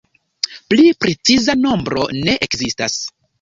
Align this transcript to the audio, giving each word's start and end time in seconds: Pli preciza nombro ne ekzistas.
Pli 0.71 0.87
preciza 1.05 1.55
nombro 1.67 2.07
ne 2.23 2.35
ekzistas. 2.49 2.99